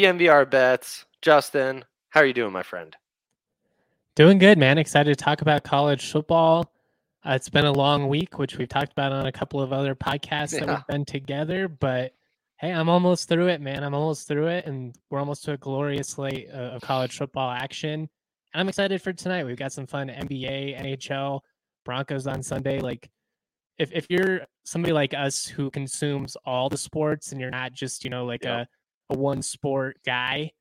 [0.00, 1.04] DNVR bets.
[1.20, 2.96] Justin, how are you doing, my friend?
[4.14, 4.78] Doing good, man.
[4.78, 6.72] Excited to talk about college football.
[7.22, 9.94] Uh, it's been a long week, which we've talked about on a couple of other
[9.94, 10.60] podcasts yeah.
[10.60, 11.68] that we've been together.
[11.68, 12.14] But
[12.56, 13.84] hey, I'm almost through it, man.
[13.84, 18.00] I'm almost through it, and we're almost to a glorious slate of college football action.
[18.00, 18.08] And
[18.54, 19.44] I'm excited for tonight.
[19.44, 21.40] We've got some fun NBA, NHL,
[21.84, 22.80] Broncos on Sunday.
[22.80, 23.10] Like,
[23.76, 28.02] if if you're somebody like us who consumes all the sports, and you're not just
[28.02, 28.60] you know like yeah.
[28.62, 28.66] a
[29.10, 30.52] a one sport guy,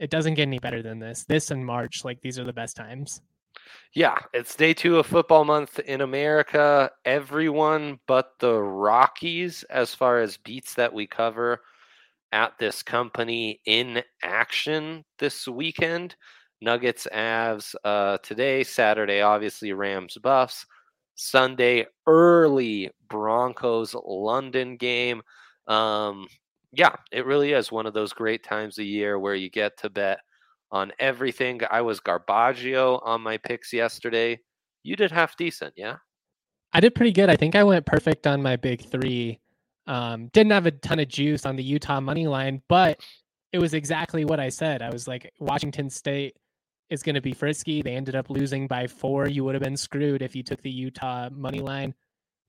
[0.00, 1.24] it doesn't get any better than this.
[1.26, 3.20] This and March, like these are the best times.
[3.94, 6.90] Yeah, it's day two of football month in America.
[7.04, 11.60] Everyone but the Rockies, as far as beats that we cover
[12.32, 16.16] at this company in action this weekend.
[16.60, 20.66] Nuggets, Avs uh, today, Saturday, obviously Rams, Buffs.
[21.16, 25.22] Sunday, early Broncos London game.
[25.66, 26.26] Um,
[26.76, 29.88] yeah, it really is one of those great times a year where you get to
[29.88, 30.18] bet
[30.70, 31.60] on everything.
[31.70, 34.40] I was Garbaggio on my picks yesterday.
[34.82, 35.96] You did half decent, yeah?
[36.74, 37.30] I did pretty good.
[37.30, 39.40] I think I went perfect on my big three.
[39.86, 43.00] Um, didn't have a ton of juice on the Utah money line, but
[43.52, 44.82] it was exactly what I said.
[44.82, 46.36] I was like, Washington State
[46.90, 47.80] is going to be frisky.
[47.80, 49.28] They ended up losing by four.
[49.28, 51.94] You would have been screwed if you took the Utah money line.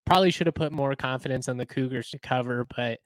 [0.05, 2.99] Probably should have put more confidence on the Cougars to cover, but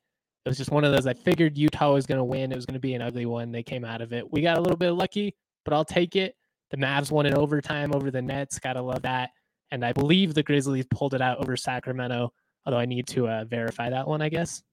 [0.46, 1.06] it was just one of those.
[1.06, 2.52] I figured Utah was going to win.
[2.52, 3.52] It was going to be an ugly one.
[3.52, 4.32] They came out of it.
[4.32, 6.36] We got a little bit lucky, but I'll take it.
[6.72, 8.58] The Mavs won in overtime over the Nets.
[8.58, 9.32] Gotta love that.
[9.72, 12.34] And I believe the Grizzlies pulled it out over Sacramento.
[12.66, 14.64] Although I need to uh, verify that one, I guess.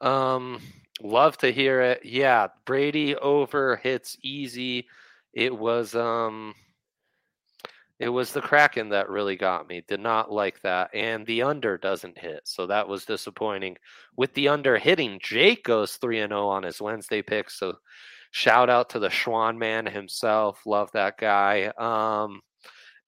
[0.00, 0.60] Um,
[1.02, 2.04] love to hear it.
[2.04, 4.86] Yeah, Brady over hits easy.
[5.34, 6.54] It was um
[8.00, 9.84] it was the Kraken that really got me.
[9.86, 10.88] Did not like that.
[10.94, 12.40] And the under doesn't hit.
[12.44, 13.76] So that was disappointing.
[14.16, 17.50] With the under hitting, Jake goes 3 0 on his Wednesday pick.
[17.50, 17.74] So
[18.30, 20.62] shout out to the Schwan man himself.
[20.64, 21.70] Love that guy.
[21.78, 22.40] Um,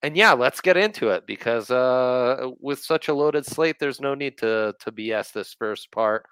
[0.02, 4.14] and yeah, let's get into it because uh, with such a loaded slate, there's no
[4.14, 6.26] need to to BS this first part.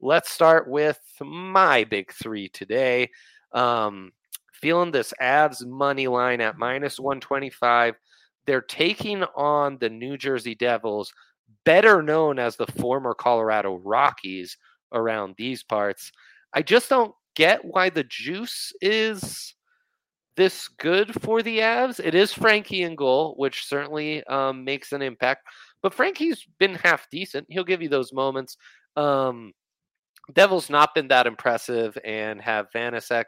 [0.00, 3.10] Let's start with my big three today.
[3.52, 4.12] Um,
[4.60, 7.94] feeling this Avs money line at minus 125.
[8.46, 11.12] They're taking on the New Jersey Devils,
[11.64, 14.56] better known as the former Colorado Rockies
[14.92, 16.12] around these parts.
[16.52, 19.54] I just don't get why the juice is
[20.36, 22.00] this good for the Avs.
[22.02, 25.46] It is Frankie in goal, which certainly um, makes an impact.
[25.82, 27.46] But Frankie's been half decent.
[27.48, 28.56] He'll give you those moments.
[28.96, 29.52] Um,
[30.32, 33.24] Devils not been that impressive and have Vanecek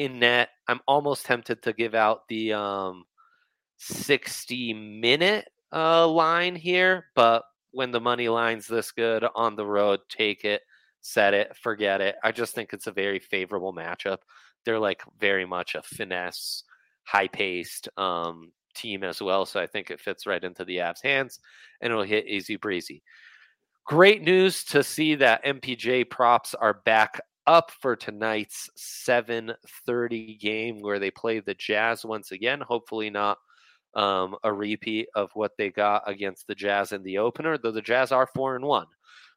[0.00, 0.48] in net.
[0.66, 3.04] I'm almost tempted to give out the um,
[3.76, 10.00] 60 minute uh, line here, but when the money line's this good on the road,
[10.08, 10.62] take it,
[11.02, 12.16] set it, forget it.
[12.24, 14.18] I just think it's a very favorable matchup.
[14.64, 16.64] They're like very much a finesse,
[17.04, 19.44] high paced um, team as well.
[19.44, 21.40] So I think it fits right into the Avs' hands
[21.82, 23.02] and it'll hit easy breezy.
[23.84, 30.98] Great news to see that MPJ props are back up for tonight's 7:30 game where
[30.98, 32.60] they play the Jazz once again.
[32.60, 33.38] Hopefully not
[33.94, 37.82] um, a repeat of what they got against the Jazz in the opener, though the
[37.82, 38.86] Jazz are four and one.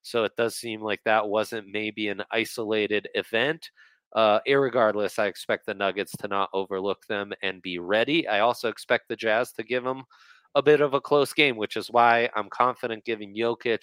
[0.03, 3.69] So it does seem like that wasn't maybe an isolated event.
[4.13, 8.27] Uh, irregardless, I expect the Nuggets to not overlook them and be ready.
[8.27, 10.03] I also expect the Jazz to give them
[10.55, 13.81] a bit of a close game, which is why I'm confident giving Jokic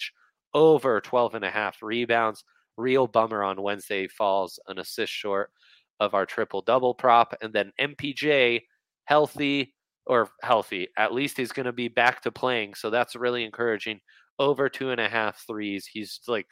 [0.53, 2.43] over 12 and a half rebounds.
[2.81, 5.51] Real bummer on Wednesday falls an assist short
[5.99, 7.35] of our triple double prop.
[7.41, 8.61] And then MPJ
[9.05, 9.73] healthy
[10.05, 10.87] or healthy.
[10.97, 12.73] At least he's going to be back to playing.
[12.73, 13.99] So that's really encouraging.
[14.39, 15.85] Over two and a half threes.
[15.85, 16.47] He's like,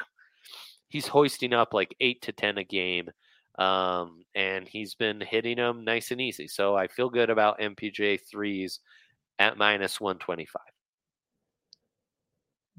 [0.90, 3.10] he's hoisting up like eight to 10 a game.
[3.58, 6.48] Um, and he's been hitting them nice and easy.
[6.48, 8.80] So I feel good about MPJ threes
[9.40, 10.62] at minus 125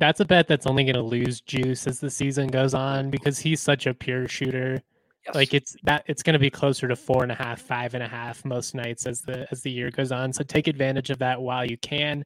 [0.01, 3.39] that's a bet that's only going to lose juice as the season goes on because
[3.39, 4.83] he's such a pure shooter.
[5.27, 5.35] Yes.
[5.35, 8.03] Like it's that it's going to be closer to four and a half, five and
[8.03, 10.33] a half most nights as the as the year goes on.
[10.33, 12.25] So take advantage of that while you can.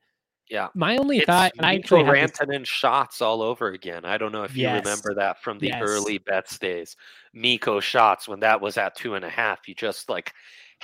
[0.49, 0.69] Yeah.
[0.75, 4.05] My only it's thought, and I actually Rantanen shots all over again.
[4.05, 4.85] I don't know if you yes.
[4.85, 5.83] remember that from the yes.
[5.83, 6.97] early bets days.
[7.33, 9.67] Mikko shots when that was at two and a half.
[9.67, 10.33] You just like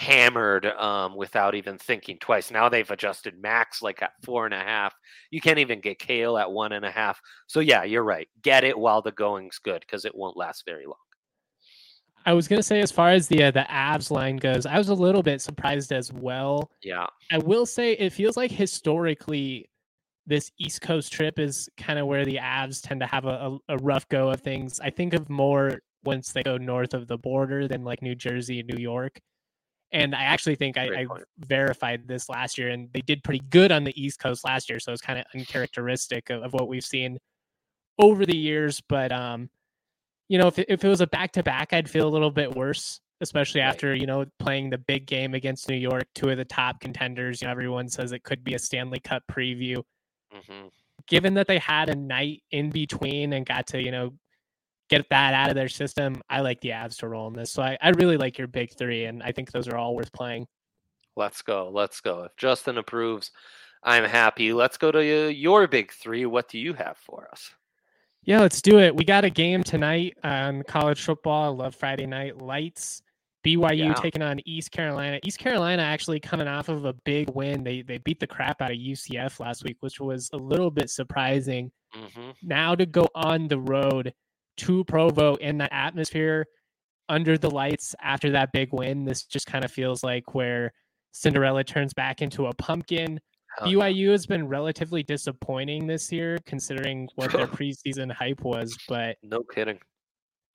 [0.00, 2.50] hammered um, without even thinking twice.
[2.50, 4.94] Now they've adjusted max like at four and a half.
[5.31, 7.20] You can't even get Cale at one and a half.
[7.47, 8.26] So yeah, you're right.
[8.43, 10.97] Get it while the going's good because it won't last very long.
[12.25, 14.88] I was gonna say, as far as the uh, the Avs line goes, I was
[14.88, 16.70] a little bit surprised as well.
[16.82, 19.69] Yeah, I will say it feels like historically,
[20.26, 23.75] this East Coast trip is kind of where the Avs tend to have a, a,
[23.75, 24.81] a rough go of things.
[24.81, 28.61] I think of more once they go north of the border than like New Jersey
[28.61, 29.20] and New York.
[29.93, 31.07] And I actually think I, I,
[31.39, 34.79] verified this last year, and they did pretty good on the East Coast last year.
[34.79, 37.19] So it's kind of uncharacteristic of, of, what we've seen
[37.99, 38.81] over the years.
[38.89, 39.51] But um,
[40.29, 42.31] you know, if it, if it was a back to back, I'd feel a little
[42.31, 43.67] bit worse, especially right.
[43.67, 47.43] after you know playing the big game against New York, two of the top contenders.
[47.43, 49.83] You know, everyone says it could be a Stanley Cup preview.
[50.33, 50.69] Mm-hmm.
[51.09, 54.13] Given that they had a night in between and got to you know
[54.91, 57.51] get that out of their system, I like the Avs to roll in this.
[57.51, 60.13] So I, I really like your big three, and I think those are all worth
[60.13, 60.47] playing.
[61.17, 61.71] Let's go.
[61.73, 62.25] Let's go.
[62.25, 63.31] If Justin approves,
[63.83, 64.53] I'm happy.
[64.53, 66.27] Let's go to your big three.
[66.27, 67.51] What do you have for us?
[68.25, 68.95] Yeah, let's do it.
[68.95, 71.45] We got a game tonight on college football.
[71.45, 73.03] I love Friday night lights.
[73.45, 73.95] BYU yeah.
[73.95, 75.19] taking on East Carolina.
[75.25, 77.65] East Carolina actually coming off of a big win.
[77.65, 80.91] They they beat the crap out of UCF last week, which was a little bit
[80.91, 81.73] surprising.
[81.97, 82.31] Mm-hmm.
[82.43, 84.13] Now to go on the road
[84.61, 86.47] to Provo in that atmosphere
[87.09, 89.05] under the lights after that big win.
[89.05, 90.73] This just kind of feels like where
[91.12, 93.21] Cinderella turns back into a pumpkin.
[93.59, 98.77] Hell BYU has been relatively disappointing this year, considering what their preseason hype was.
[98.89, 99.79] But no kidding,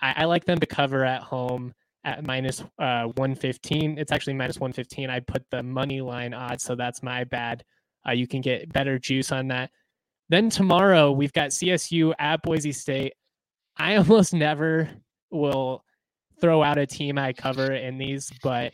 [0.01, 1.73] I, I like them to cover at home
[2.05, 3.97] at minus uh, 115.
[3.97, 5.09] It's actually minus 115.
[5.09, 7.63] I put the money line odds, so that's my bad.
[8.07, 9.71] Uh, you can get better juice on that.
[10.29, 13.13] Then tomorrow we've got CSU at Boise State.
[13.77, 14.89] I almost never
[15.31, 15.83] will
[16.39, 18.73] throw out a team I cover in these, but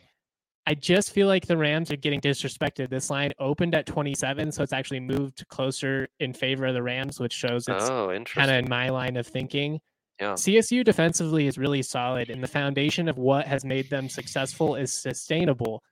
[0.66, 2.88] I just feel like the Rams are getting disrespected.
[2.88, 7.18] This line opened at 27, so it's actually moved closer in favor of the Rams,
[7.18, 9.80] which shows it's oh, kind of in my line of thinking.
[10.20, 10.34] Yeah.
[10.34, 14.92] CSU defensively is really solid, and the foundation of what has made them successful is
[14.92, 15.82] sustainable.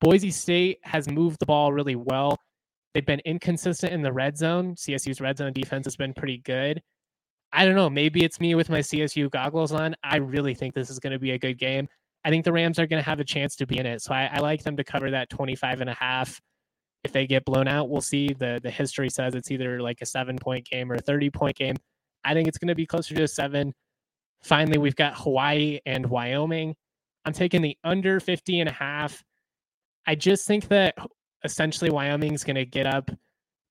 [0.00, 2.36] Boise State has moved the ball really well.
[2.94, 4.74] They've been inconsistent in the red zone.
[4.74, 6.82] CSU's red zone defense has been pretty good.
[7.52, 7.88] I don't know.
[7.88, 9.94] Maybe it's me with my CSU goggles on.
[10.02, 11.88] I really think this is going to be a good game.
[12.24, 14.02] I think the Rams are going to have a chance to be in it.
[14.02, 16.40] So I, I, like them to cover that 25 and a half.
[17.04, 18.34] If they get blown out, we'll see.
[18.34, 21.56] The the history says it's either like a seven point game or a 30 point
[21.56, 21.76] game.
[22.24, 23.72] I think it's going to be closer to a seven.
[24.42, 26.74] Finally, we've got Hawaii and Wyoming.
[27.24, 29.22] I'm taking the under 50 and a half.
[30.06, 30.96] I just think that
[31.44, 33.10] essentially Wyoming's going to get up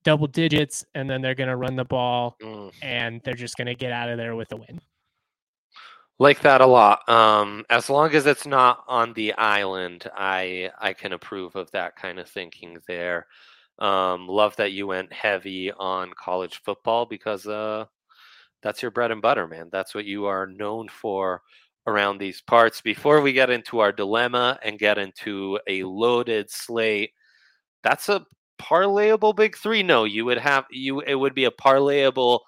[0.07, 2.71] double digits and then they're going to run the ball mm.
[2.81, 4.79] and they're just going to get out of there with a win.
[6.17, 7.07] Like that a lot.
[7.09, 11.97] Um, as long as it's not on the island, I I can approve of that
[11.97, 13.27] kind of thinking there.
[13.79, 17.83] Um, love that you went heavy on college football because uh,
[18.63, 19.67] that's your bread and butter, man.
[19.73, 21.41] That's what you are known for
[21.85, 22.79] around these parts.
[22.79, 27.11] Before we get into our dilemma and get into a loaded slate,
[27.83, 28.25] that's a
[28.61, 29.83] parlayable big three?
[29.83, 31.01] No, you would have you.
[31.01, 32.41] It would be a parlayable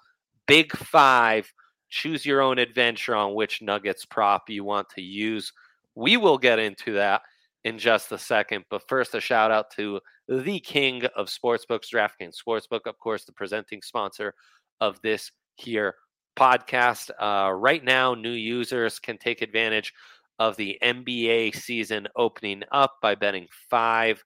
[0.46, 1.52] big five.
[1.88, 5.52] Choose your own adventure on which Nuggets prop you want to use.
[5.94, 7.22] We will get into that
[7.64, 8.64] in just a second.
[8.70, 13.32] But first, a shout out to the king of sportsbooks, DraftKings Sportsbook, of course, the
[13.32, 14.34] presenting sponsor
[14.80, 15.96] of this here
[16.38, 17.10] podcast.
[17.18, 19.92] Uh, right now, new users can take advantage
[20.38, 24.24] of the NBA season opening up by betting five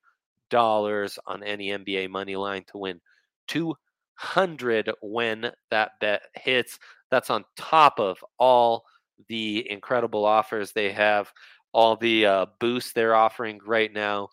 [0.50, 3.00] dollars on any NBA money line to win
[3.48, 6.78] 200 when that bet hits.
[7.10, 8.84] That's on top of all
[9.28, 11.32] the incredible offers they have,
[11.72, 14.28] all the uh, boosts they're offering right now.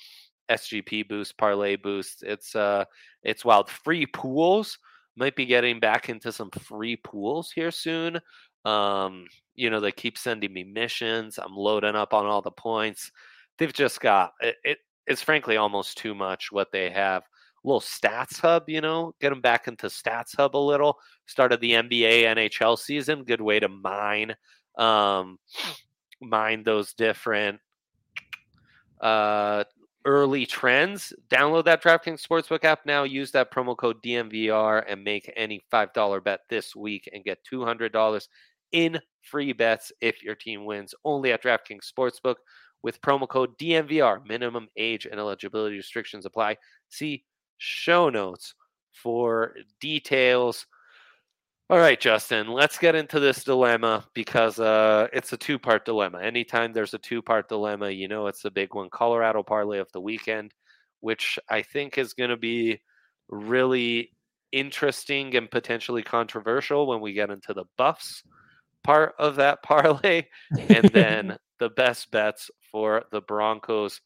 [0.49, 2.23] SGP boost, parlay boost.
[2.23, 2.83] It's uh,
[3.23, 3.69] it's wild.
[3.69, 4.77] Free pools
[5.15, 8.19] might be getting back into some free pools here soon.
[8.65, 9.25] Um,
[9.55, 11.37] you know, they keep sending me missions.
[11.37, 13.11] I'm loading up on all the points.
[13.57, 14.77] They've just got it, it
[15.07, 17.23] it's frankly almost too much what they have.
[17.63, 20.97] A little stats hub, you know, get them back into stats hub a little.
[21.27, 24.35] Started the NBA NHL season, good way to mine
[24.77, 25.37] um
[26.21, 27.59] mine those different
[29.01, 29.63] uh
[30.05, 31.13] early trends.
[31.29, 33.03] Download that DraftKings Sportsbook app now.
[33.03, 38.27] Use that promo code DNVR and make any $5 bet this week and get $200
[38.71, 40.95] in free bets if your team wins.
[41.05, 42.35] Only at DraftKings Sportsbook
[42.83, 44.25] with promo code DNVR.
[44.27, 46.57] Minimum age and eligibility restrictions apply.
[46.89, 47.23] See
[47.57, 48.53] show notes
[48.91, 50.65] for details.
[51.69, 56.19] All right, Justin, let's get into this dilemma because uh, it's a two part dilemma.
[56.21, 58.89] Anytime there's a two part dilemma, you know it's a big one.
[58.89, 60.53] Colorado parlay of the weekend,
[60.99, 62.81] which I think is going to be
[63.29, 64.11] really
[64.51, 68.23] interesting and potentially controversial when we get into the buffs
[68.83, 70.23] part of that parlay.
[70.69, 74.01] And then the best bets for the Broncos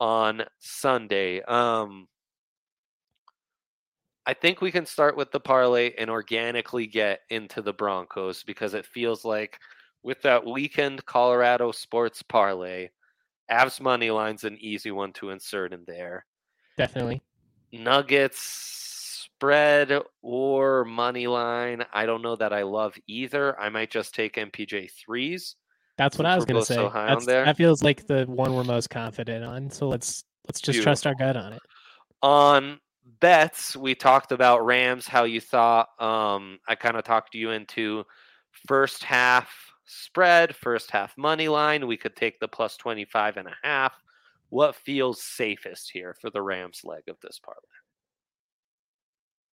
[0.00, 1.42] on Sunday.
[1.42, 2.08] Um,
[4.26, 8.74] I think we can start with the parlay and organically get into the Broncos because
[8.74, 9.58] it feels like
[10.02, 12.88] with that weekend Colorado sports parlay,
[13.50, 16.24] Avs money line's an easy one to insert in there.
[16.76, 17.20] Definitely.
[17.72, 18.40] Nuggets
[19.24, 21.84] spread or money line.
[21.92, 23.58] I don't know that I love either.
[23.58, 25.56] I might just take MPJ threes.
[25.96, 26.74] That's what I was going to say.
[26.74, 27.44] so high on there.
[27.44, 29.70] That feels like the one we're most confident on.
[29.70, 31.60] So let's let's just trust our gut on it.
[32.22, 32.80] On
[33.20, 35.88] bets, we talked about Rams, how you thought.
[36.00, 38.04] Um, I kind of talked you into
[38.66, 39.52] first half
[39.84, 41.86] spread, first half money line.
[41.86, 43.92] We could take the plus 25 and a half.
[44.48, 47.60] What feels safest here for the Rams leg of this parlay?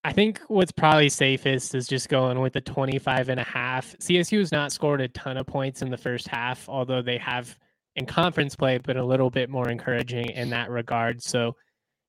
[0.06, 3.96] I think what's probably safest is just going with the 25 and a half.
[3.98, 7.58] CSU has not scored a ton of points in the first half, although they have
[7.96, 11.24] in conference play been a little bit more encouraging in that regard.
[11.24, 11.56] So,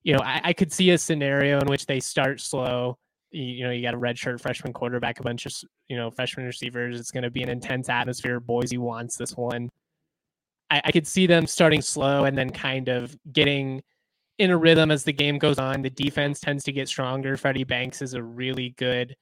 [0.03, 2.99] you know, I, I could see a scenario in which they start slow.
[3.31, 5.55] You, you know, you got a redshirt freshman quarterback, a bunch of,
[5.89, 7.01] you know, freshman receivers.
[7.01, 8.41] It's going to be an intense atmosphere.
[8.41, 9.71] Boise wants this one.
[10.69, 13.83] I, I could see them starting slow and then kind of getting
[14.39, 15.83] in a rhythm as the game goes on.
[15.83, 17.37] The defense tends to get stronger.
[17.37, 19.17] Freddie Banks is a really good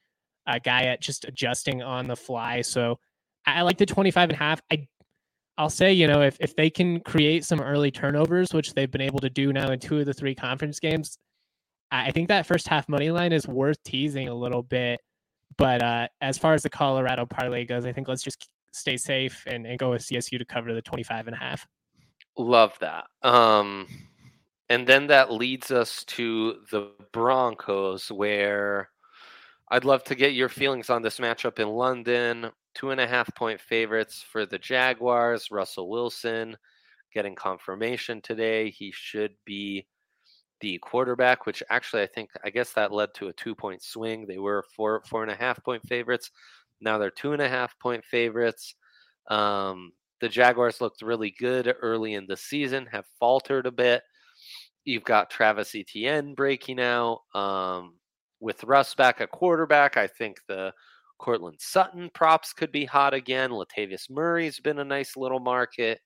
[0.47, 2.63] uh, guy at just adjusting on the fly.
[2.63, 2.99] So
[3.47, 4.61] I, like the 25 and a half.
[4.71, 4.87] I
[5.57, 9.01] I'll say, you know, if, if they can create some early turnovers, which they've been
[9.01, 11.17] able to do now in two of the three conference games,
[11.93, 15.01] I I think that first half money line is worth teasing a little bit.
[15.57, 19.45] But uh, as far as the Colorado parlay goes, I think let's just stay safe
[19.47, 21.65] and, and go with CSU to cover the 25 and a half.
[22.37, 23.05] Love that.
[23.23, 23.87] Um,
[24.71, 28.91] and then that leads us to the Broncos, where
[29.71, 32.51] I'd love to get your feelings on this matchup in London.
[32.75, 35.51] Two and a half point favorites for the Jaguars.
[35.51, 36.57] Russell Wilson
[37.13, 38.71] getting confirmation today.
[38.71, 39.87] He should be
[40.61, 44.27] the quarterback, which actually I think I guess that led to a two point swing.
[44.27, 46.31] They were four four and a half point favorites.
[46.81, 48.75] Now they're two and a half point favorites.
[49.31, 54.03] Um, the Jaguars looked really good early in the season, have faltered a bit.
[54.85, 57.23] You've got Travis Etienne breaking out.
[57.35, 57.95] Um,
[58.41, 60.73] with Russ back at quarterback, I think the
[61.19, 63.51] Courtland Sutton props could be hot again.
[63.51, 66.01] Latavius Murray's been a nice little market.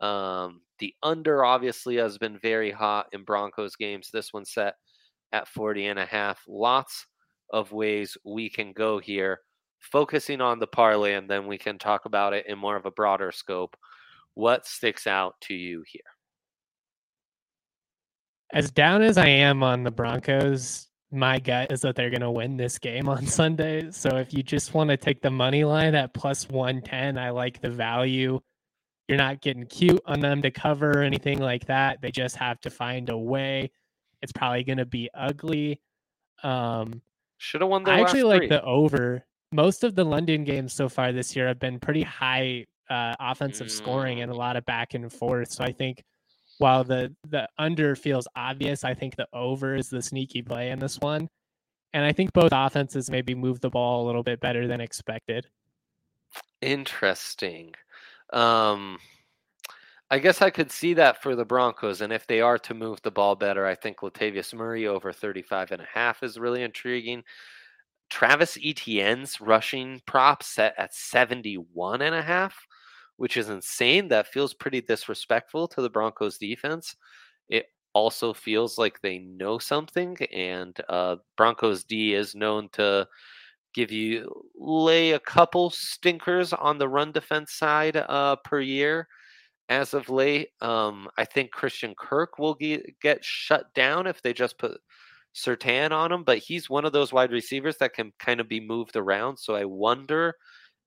[0.00, 4.10] Um, the under obviously has been very hot in Broncos games.
[4.12, 4.74] This one set
[5.32, 6.42] at 40 and a half.
[6.46, 7.06] Lots
[7.50, 9.40] of ways we can go here.
[9.80, 12.90] Focusing on the parlay, and then we can talk about it in more of a
[12.90, 13.76] broader scope.
[14.34, 16.02] What sticks out to you here?
[18.52, 22.30] As down as I am on the Broncos, my gut is that they're going to
[22.30, 23.90] win this game on Sunday.
[23.90, 27.60] So if you just want to take the money line at plus 110, I like
[27.60, 28.40] the value.
[29.08, 32.02] You're not getting cute on them to cover or anything like that.
[32.02, 33.70] They just have to find a way.
[34.20, 35.80] It's probably going to be ugly.
[36.42, 37.00] Um,
[37.38, 38.48] Should have won the I actually like three.
[38.48, 39.24] the over.
[39.50, 43.70] Most of the London games so far this year have been pretty high uh, offensive
[43.70, 45.52] scoring and a lot of back and forth.
[45.52, 46.02] So I think
[46.58, 50.78] while the the under feels obvious, I think the over is the sneaky play in
[50.78, 51.28] this one.
[51.92, 55.46] And I think both offenses maybe move the ball a little bit better than expected.
[56.60, 57.74] Interesting.
[58.32, 58.98] Um,
[60.10, 63.00] I guess I could see that for the Broncos, and if they are to move
[63.02, 67.24] the ball better, I think Latavius Murray over 35 and a half is really intriguing.
[68.10, 72.66] Travis Etienne's rushing prop set at 71 and a half,
[73.18, 74.08] which is insane.
[74.08, 76.96] That feels pretty disrespectful to the Broncos defense.
[77.48, 83.06] It also feels like they know something, and uh, Broncos D is known to
[83.74, 89.06] give you lay a couple stinkers on the run defense side uh, per year.
[89.68, 94.32] As of late, um, I think Christian Kirk will get, get shut down if they
[94.32, 94.80] just put
[95.34, 98.60] Surtain on him, but he's one of those wide receivers that can kind of be
[98.60, 99.36] moved around.
[99.36, 100.34] So I wonder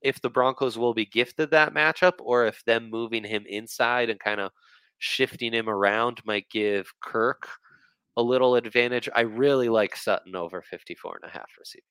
[0.01, 4.19] if the Broncos will be gifted that matchup or if them moving him inside and
[4.19, 4.51] kind of
[4.99, 7.47] shifting him around might give Kirk
[8.17, 9.07] a little advantage.
[9.15, 11.83] I really like Sutton over 54 and a half receiving.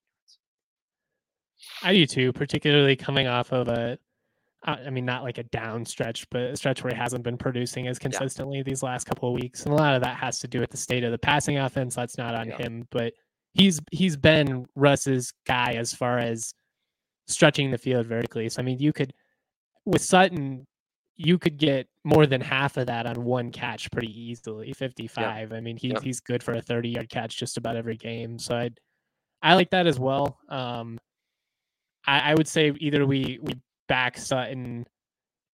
[1.83, 3.99] I do too, particularly coming off of a,
[4.67, 7.87] uh, mean, not like a down stretch, but a stretch where he hasn't been producing
[7.87, 10.61] as consistently these last couple of weeks, and a lot of that has to do
[10.61, 11.95] with the state of the passing offense.
[11.95, 12.59] That's not on Yeah.
[12.59, 13.13] him, but
[13.55, 16.55] he's he's been Russ's guy as far as
[17.31, 18.49] stretching the field vertically.
[18.49, 19.13] So I mean, you could
[19.87, 20.67] with Sutton,
[21.17, 24.73] you could get more than half of that on one catch pretty easily.
[24.73, 25.53] Fifty-five.
[25.53, 26.01] I mean, he's Yeah.
[26.03, 28.39] he's good for a thirty-yard catch just about every game.
[28.39, 28.71] So I
[29.43, 30.39] I like that as well.
[30.49, 30.99] Um,
[32.07, 33.55] I, I would say either we we
[33.89, 34.87] back Sutton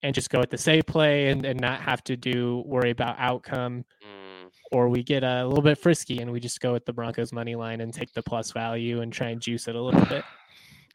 [0.03, 3.17] and just go with the safe play and, and not have to do worry about
[3.19, 6.93] outcome, Mm, or we get a little bit frisky and we just go with the
[6.93, 10.05] Broncos money line and take the plus value and try and juice it a little
[10.07, 10.25] bit.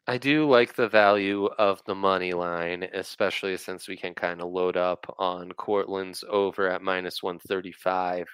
[0.06, 4.50] I do like the value of the money line, especially since we can kind of
[4.50, 8.26] load up on Courtland's over at minus 135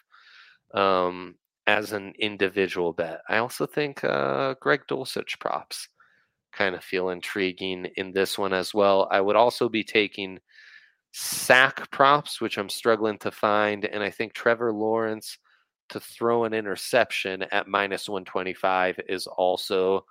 [0.72, 1.34] um,
[1.66, 3.20] as an individual bet.
[3.28, 5.88] I also think uh, Greg Dulcich props
[6.52, 9.06] kind of feel intriguing in this one as well.
[9.10, 10.38] I would also be taking
[11.12, 15.36] sack props, which I'm struggling to find, and I think Trevor Lawrence
[15.90, 20.06] to throw an interception at minus 125 is also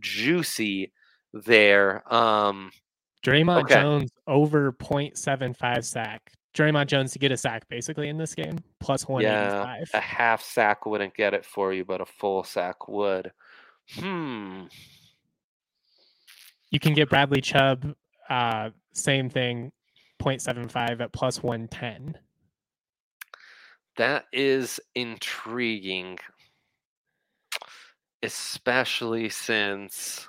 [0.00, 0.92] juicy
[1.32, 2.02] there.
[2.12, 2.70] Um,
[3.24, 3.74] Dre'Mont okay.
[3.74, 6.32] Jones over 0.75 sack.
[6.54, 10.86] Dre'Mont Jones to get a sack basically in this game, plus yeah, a half sack
[10.86, 13.32] wouldn't get it for you, but a full sack would.
[13.96, 14.64] Hmm.
[16.70, 17.94] You can get Bradley Chubb,
[18.30, 19.72] uh, same thing,
[20.22, 22.18] 0.75 at plus 110.
[23.96, 26.18] That is intriguing,
[28.24, 30.28] especially since.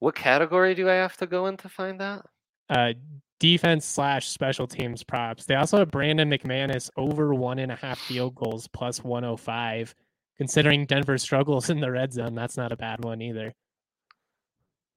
[0.00, 2.26] What category do I have to go in to find that?
[2.68, 2.92] Uh,
[3.38, 5.46] defense slash special teams props.
[5.46, 9.94] They also have Brandon McManus over one and a half field goals plus 105.
[10.36, 13.54] Considering Denver struggles in the red zone, that's not a bad one either.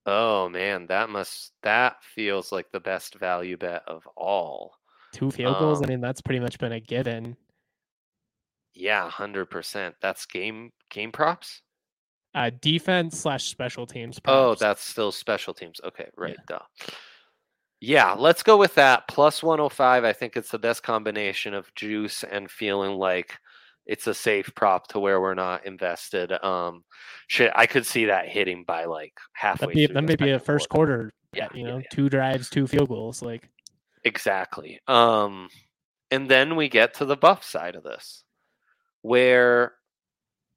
[0.06, 4.74] Oh man, that must that feels like the best value bet of all.
[5.14, 5.82] Two field goals.
[5.82, 7.38] I Um, mean, that's pretty much been a given.
[8.74, 9.96] Yeah, hundred percent.
[10.02, 11.62] That's game game props.
[12.36, 14.20] Uh, defense slash special teams.
[14.26, 15.82] Oh, that's still special teams.
[15.84, 16.38] Okay, right.
[16.48, 16.60] Duh.
[17.82, 19.08] Yeah, let's go with that.
[19.08, 20.04] Plus 105.
[20.04, 23.38] I think it's the best combination of juice and feeling like
[23.86, 26.32] it's a safe prop to where we're not invested.
[26.44, 26.84] Um,
[27.28, 29.74] shit, I could see that hitting by like halfway.
[29.74, 30.98] Be, through that may be a first quarter.
[30.98, 31.14] quarter.
[31.34, 31.88] Yeah, you yeah, know, yeah.
[31.92, 33.22] two drives, two field goals.
[33.22, 33.50] Like
[34.04, 34.80] Exactly.
[34.88, 35.50] Um,
[36.12, 38.24] and then we get to the buff side of this,
[39.02, 39.74] where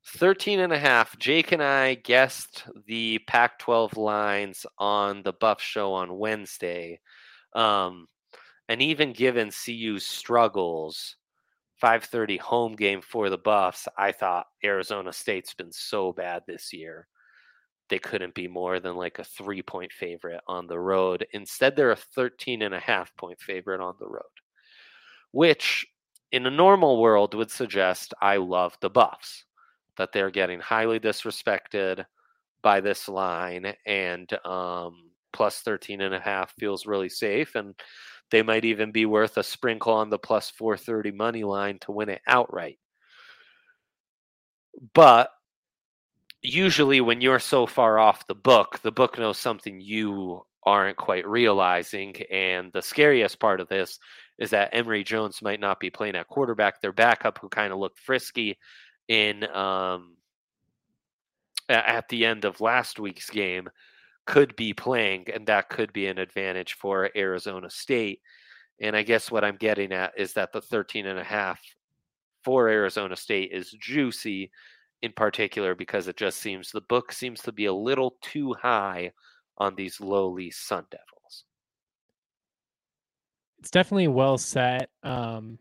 [0.05, 5.61] 13 and a half, Jake and I guessed the Pac 12 lines on the buff
[5.62, 7.01] show on Wednesday.
[7.55, 8.09] Um,
[8.69, 11.17] and even given CU's struggles,
[11.81, 17.09] 5:30 home game for the Buffs, I thought Arizona State's been so bad this year.
[17.88, 21.27] They couldn't be more than like a 3-point favorite on the road.
[21.33, 24.23] Instead, they're a 13 and a half point favorite on the road.
[25.33, 25.87] Which
[26.31, 29.45] in a normal world would suggest I love the Buffs,
[29.96, 32.05] that they're getting highly disrespected
[32.62, 37.74] by this line and um plus 13 and a half feels really safe and
[38.33, 42.09] they might even be worth a sprinkle on the plus 430 money line to win
[42.09, 42.78] it outright.
[44.94, 45.31] But
[46.40, 51.26] usually, when you're so far off the book, the book knows something you aren't quite
[51.28, 52.16] realizing.
[52.31, 53.98] And the scariest part of this
[54.38, 56.81] is that Emory Jones might not be playing at quarterback.
[56.81, 58.59] Their backup, who kind of looked frisky
[59.12, 60.16] in um,
[61.68, 63.68] at the end of last week's game,
[64.27, 68.22] could be playing, and that could be an advantage for Arizona State.
[68.81, 71.61] And I guess what I'm getting at is that the 13 and a half
[72.42, 74.51] for Arizona State is juicy
[75.03, 79.12] in particular because it just seems the book seems to be a little too high
[79.59, 81.44] on these lowly Sun Devils.
[83.59, 84.88] it's definitely well set.
[85.03, 85.59] Um,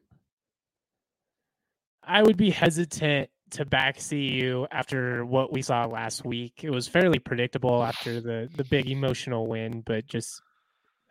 [2.02, 6.64] I would be hesitant to back CU after what we saw last week.
[6.64, 10.42] It was fairly predictable after the the big emotional win, but just,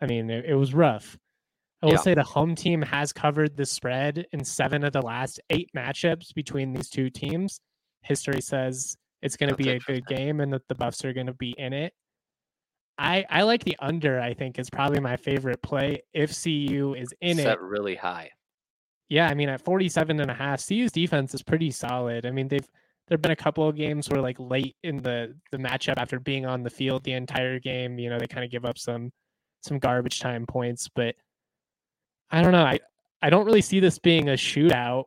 [0.01, 1.17] I mean, it, it was rough.
[1.81, 1.99] I will Yeah.
[1.99, 6.33] say the home team has covered the spread in seven of the last eight matchups
[6.35, 7.59] between these two teams.
[8.03, 11.27] History says it's going to be a good game and that the Buffs are going
[11.27, 11.93] to be in it.
[12.97, 14.19] I I like the under.
[14.19, 17.43] I think is probably my favorite play if CU is in it.
[17.43, 18.29] Set really high.
[19.11, 22.25] Yeah, I mean at 47 and a half, CU's defense is pretty solid.
[22.25, 22.65] I mean, they've
[23.07, 26.45] there've been a couple of games where like late in the the matchup after being
[26.45, 29.11] on the field the entire game, you know, they kind of give up some
[29.63, 31.15] some garbage time points, but
[32.29, 32.63] I don't know.
[32.63, 32.79] I
[33.21, 35.05] I don't really see this being a shootout.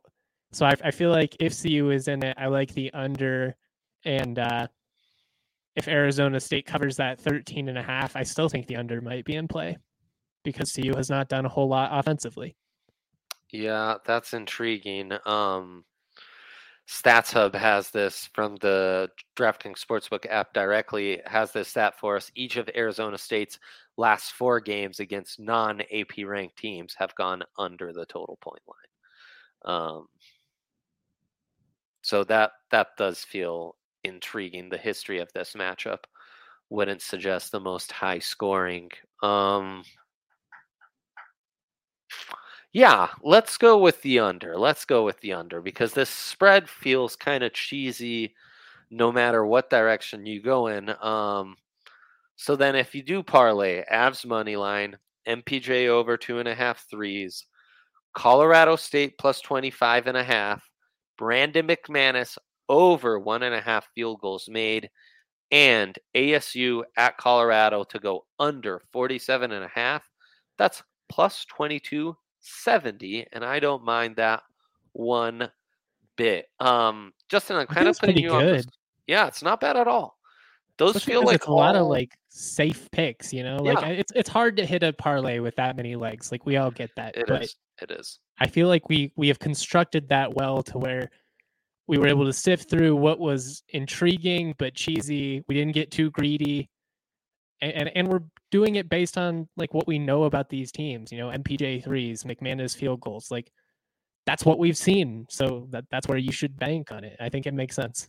[0.52, 3.56] So I I feel like if CU is in it, I like the under
[4.04, 4.66] and uh
[5.76, 9.24] if Arizona State covers that 13 and a half, I still think the under might
[9.24, 9.78] be in play
[10.44, 12.54] because CU has not done a whole lot offensively.
[13.54, 15.12] Yeah, that's intriguing.
[15.24, 15.84] Um,
[16.86, 22.30] Stats Hub has this from the DraftKings Sportsbook app directly, has this stat for us.
[22.34, 23.58] Each of Arizona State's
[23.96, 29.74] last four games against non AP ranked teams have gone under the total point line.
[29.76, 30.08] Um,
[32.02, 34.68] so that that does feel intriguing.
[34.68, 36.04] The history of this matchup
[36.70, 38.90] wouldn't suggest the most high scoring.
[39.22, 39.84] Um,
[42.74, 44.58] yeah, let's go with the under.
[44.58, 48.34] Let's go with the under because this spread feels kind of cheesy
[48.90, 50.90] no matter what direction you go in.
[51.02, 51.56] Um,
[52.36, 56.86] So then if you do parlay, Avs money line, MPJ over two and a half
[56.90, 57.46] threes,
[58.14, 60.68] Colorado State plus 25 and a half,
[61.18, 64.90] Brandon McManus over one and a half field goals made,
[65.50, 70.08] and ASU at Colorado to go under 47 and a half.
[70.58, 71.44] That's plus
[72.44, 74.42] 2270, and I don't mind that
[74.92, 75.50] one
[76.16, 76.46] bit.
[76.60, 78.36] Um, Justin, I'm kind of putting you good.
[78.36, 78.46] on.
[78.46, 78.66] This.
[79.06, 80.16] Yeah, it's not bad at all.
[80.76, 83.56] Those Especially feel like a lot of like safe picks, you know.
[83.56, 83.88] Like yeah.
[83.88, 86.32] it's it's hard to hit a parlay with that many legs.
[86.32, 87.16] Like we all get that.
[87.16, 87.56] It but is.
[87.80, 88.18] It is.
[88.38, 91.10] I feel like we we have constructed that well to where
[91.86, 95.44] we were able to sift through what was intriguing but cheesy.
[95.46, 96.70] We didn't get too greedy.
[97.72, 101.18] And, and, we're doing it based on like what we know about these teams, you
[101.18, 103.30] know, MPJ threes, McManus field goals.
[103.30, 103.50] Like
[104.26, 105.26] that's what we've seen.
[105.28, 107.16] So that that's where you should bank on it.
[107.20, 108.08] I think it makes sense.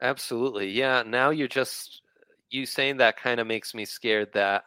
[0.00, 0.70] Absolutely.
[0.70, 1.02] Yeah.
[1.06, 2.02] Now you're just
[2.50, 4.64] you saying that kind of makes me scared that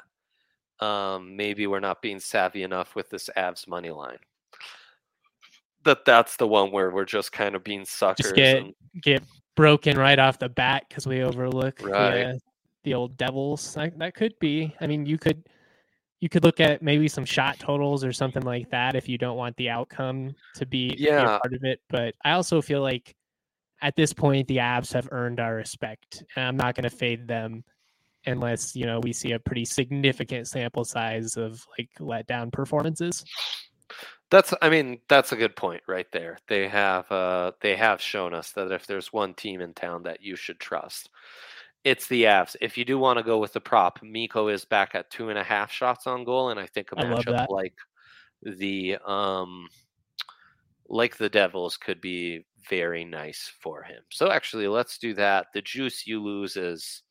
[0.80, 4.18] um, maybe we're not being savvy enough with this Avs money line.
[5.84, 8.26] That that's the one where we're just kind of being suckers.
[8.26, 8.74] Just get and...
[9.02, 9.24] get
[9.56, 12.24] broken right off the bat because we overlook right.
[12.24, 12.34] uh,
[12.86, 13.74] the old Devils.
[13.74, 14.74] That, that could be.
[14.80, 15.44] I mean, you could
[16.22, 19.38] you could look at maybe some shot totals or something like that if you don't
[19.38, 21.38] want the outcome to be, yeah.
[21.38, 21.82] part of it.
[21.90, 23.14] But I also feel like
[23.82, 27.28] at this point the Avs have earned our respect, and I'm not going to fade
[27.28, 27.64] them
[28.26, 33.26] unless you know we see a pretty significant sample size of like letdown performances.
[34.32, 36.40] That's I mean that's a good point right there.
[36.48, 40.22] They have uh they have shown us that if there's one team in town that
[40.22, 41.10] you should trust,
[41.86, 42.56] it's the Avs.
[42.60, 45.38] If you do want to go with the prop, Mikko is back at two and
[45.38, 47.76] a half shots on goal, and I think a matchup like
[48.42, 49.68] the um
[50.90, 54.02] like the Devils could be very nice for him.
[54.10, 55.48] So actually, let's do that.
[55.54, 57.04] The juice you lose is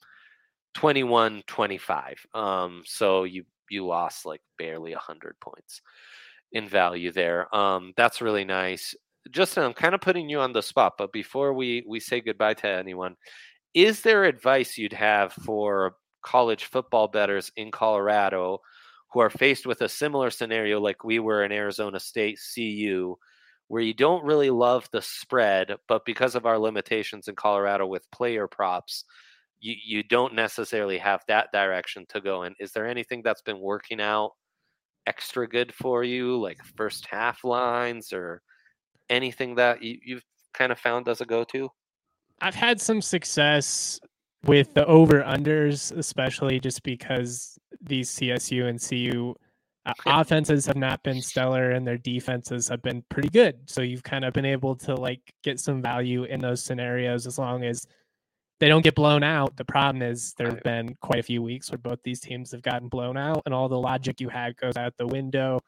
[0.74, 2.26] 21 25.
[2.34, 5.82] Um, so you you lost like barely 100 points
[6.52, 7.54] in value there.
[7.54, 8.94] Um, that's really nice.
[9.30, 12.54] Justin, I'm kind of putting you on the spot, but before we we say goodbye
[12.54, 13.14] to anyone,
[13.74, 18.60] is there advice you'd have for college football bettors in Colorado
[19.12, 23.16] who are faced with a similar scenario like we were in Arizona State CU,
[23.68, 28.10] where you don't really love the spread, but because of our limitations in Colorado with
[28.10, 29.04] player props,
[29.60, 32.54] you, you don't necessarily have that direction to go in.
[32.60, 34.32] Is there anything that's been working out
[35.06, 38.42] extra good for you, like first half lines or
[39.10, 41.70] anything that you, you've kind of found as a go to?
[42.40, 44.00] I've had some success
[44.44, 49.34] with the over unders, especially just because these CSU and CU
[49.86, 53.58] uh, offenses have not been stellar and their defenses have been pretty good.
[53.66, 57.38] So you've kind of been able to like get some value in those scenarios as
[57.38, 57.86] long as
[58.60, 59.56] they don't get blown out.
[59.56, 62.62] The problem is there have been quite a few weeks where both these teams have
[62.62, 65.60] gotten blown out and all the logic you had goes out the window.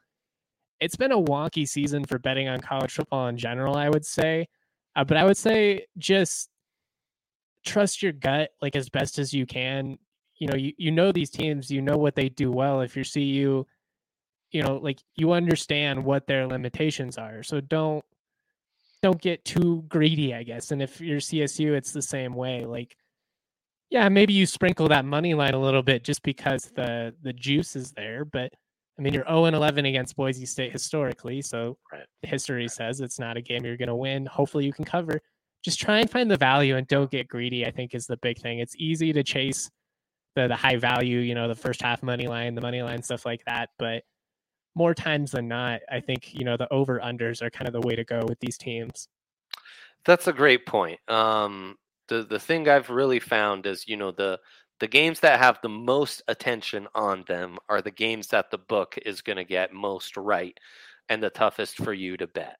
[0.79, 4.47] It's been a wonky season for betting on college football in general, I would say.
[4.95, 6.49] Uh, but I would say just
[7.67, 9.97] trust your gut like as best as you can.
[10.39, 12.81] You know, you, you know these teams, you know what they do well.
[12.81, 13.67] If you see you,
[14.51, 17.43] you know, like you understand what their limitations are.
[17.43, 18.03] So don't
[19.01, 20.71] don't get too greedy, I guess.
[20.71, 22.65] And if you're CSU, it's the same way.
[22.65, 22.95] Like,
[23.89, 27.75] yeah, maybe you sprinkle that money line a little bit just because the the juice
[27.75, 28.25] is there.
[28.25, 28.53] But
[28.97, 32.05] I mean, you're 0 and 11 against Boise State historically, so right.
[32.23, 34.25] history says it's not a game you're going to win.
[34.25, 35.21] Hopefully, you can cover
[35.63, 37.65] just try and find the value and don't get greedy.
[37.65, 38.59] I think is the big thing.
[38.59, 39.69] It's easy to chase
[40.35, 43.25] the the high value, you know, the first half money line, the money line stuff
[43.25, 44.03] like that, but
[44.77, 47.85] more times than not, I think you know the over unders are kind of the
[47.85, 49.09] way to go with these teams.
[50.05, 50.99] That's a great point.
[51.09, 51.75] Um,
[52.07, 54.39] the the thing I've really found is you know the
[54.79, 58.97] the games that have the most attention on them are the games that the book
[59.03, 60.55] is going to get most right
[61.09, 62.57] and the toughest for you to bet.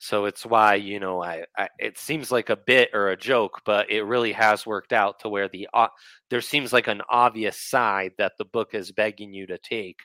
[0.00, 3.60] So it's why you know I, I, it seems like a bit or a joke,
[3.66, 5.88] but it really has worked out to where the uh,
[6.30, 10.00] there seems like an obvious side that the book is begging you to take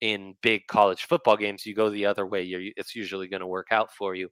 [0.00, 1.66] in big college football games.
[1.66, 4.28] You go the other way, You're, it's usually going to work out for you.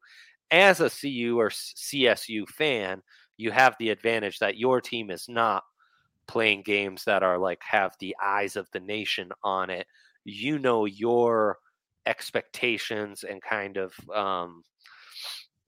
[0.50, 3.02] As a CU or CSU fan,
[3.36, 5.64] you have the advantage that your team is not
[6.28, 9.86] playing games that are like have the eyes of the nation on it.
[10.24, 11.58] You know your
[12.06, 14.62] expectations and kind of um,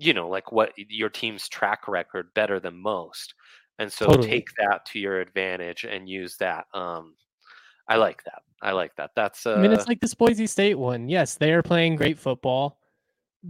[0.02, 3.34] you know, like what your team's track record better than most.
[3.78, 4.28] And so totally.
[4.28, 6.66] take that to your advantage and use that.
[6.74, 7.14] Um,
[7.88, 8.42] I like that.
[8.60, 9.10] I like that.
[9.16, 9.46] That's.
[9.46, 9.54] Uh...
[9.54, 11.08] I mean, it's uh like this Boise State one.
[11.08, 12.78] Yes, they are playing great football,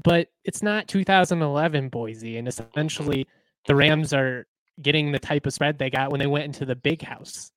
[0.05, 3.27] but it's not 2011 Boise, and essentially
[3.67, 4.47] the Rams are
[4.81, 7.51] getting the type of spread they got when they went into the big house.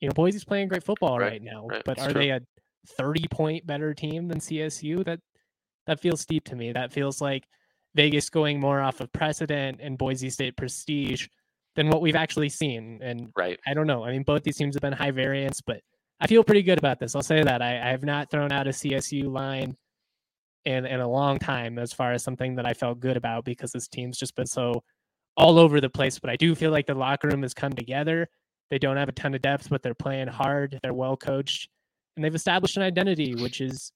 [0.00, 2.20] you know, Boise's playing great football right, Right, now, right, but it's are true.
[2.20, 2.40] they a
[2.86, 5.04] 30 point better team than CSU?
[5.04, 5.20] That
[5.86, 6.72] that feels steep to me.
[6.72, 7.44] That feels like
[7.94, 11.28] Vegas going more off of precedent and Boise State prestige
[11.76, 13.00] than what we've actually seen.
[13.02, 13.58] And Right.
[13.66, 14.04] I don't know.
[14.04, 15.80] I mean, both these teams have been high variance, but
[16.20, 17.14] I feel pretty good about this.
[17.14, 17.62] I'll say that.
[17.62, 19.76] I, I have not thrown out a CSU line
[20.66, 23.72] in in a long time as far as something that I felt good about because
[23.72, 24.82] this team's just been so
[25.36, 26.18] all over the place.
[26.18, 28.28] But I do feel like the locker room has come together.
[28.70, 30.78] They don't have a ton of depth, but they're playing hard.
[30.82, 31.68] They're well coached,
[32.16, 33.90] and they've established an identity, which is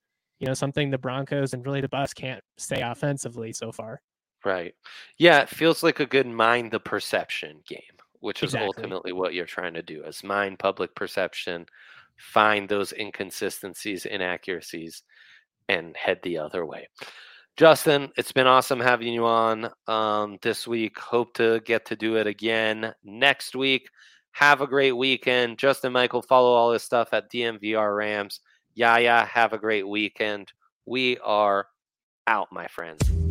[0.45, 4.03] you know something the Broncos and really the Buffs can't say offensively so far.
[4.45, 4.75] Right.
[5.17, 7.81] Yeah, it feels like a good mind the perception game,
[8.21, 8.67] which is Exactly.
[8.67, 11.65] ultimately what you're trying to do is mind public perception,
[12.19, 15.03] find those inconsistencies, inaccuracies,
[15.71, 16.89] and head the other way.
[17.57, 20.99] Justin, it's been awesome having you on um, this week.
[20.99, 23.89] Hope to get to do it again next week.
[24.33, 25.57] Have a great weekend.
[25.57, 28.41] Justin Michael, follow all this stuff at DNVR Rams.
[28.75, 30.53] Yaya, have a great weekend.
[30.87, 31.67] We are
[32.27, 33.24] out, my friends.